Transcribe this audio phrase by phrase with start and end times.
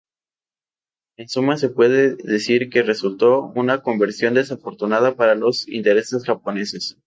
[1.15, 6.97] En suma se puede decir que resultó una conversión desafortunada para los intereses japoneses.